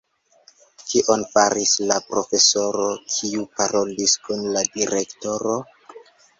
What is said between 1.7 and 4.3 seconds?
la profesoro, kiu parolis